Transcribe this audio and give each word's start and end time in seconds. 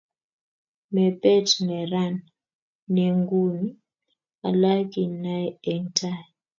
mepet 0.93 1.47
neran 1.67 2.13
nengung' 2.93 3.71
alak 4.49 4.91
inae 5.03 5.47
eng' 5.71 5.89
tai 5.97 6.21